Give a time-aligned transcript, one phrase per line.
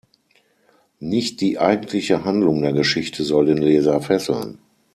[0.99, 4.57] Nicht die eigentliche Handlung der Geschichte soll den Leser fesseln.